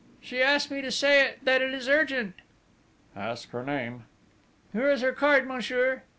[0.19, 2.33] "She asked me to say that it is urgent."
[3.15, 4.05] "Ask her name."
[4.73, 6.01] "Here is her card, monsieur."